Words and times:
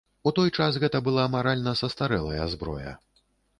У 0.29 0.31
той 0.37 0.49
час 0.63 0.73
гэта 0.83 1.01
была 1.09 1.27
маральна 1.35 1.75
састарэлая 1.83 2.51
зброя. 2.57 2.99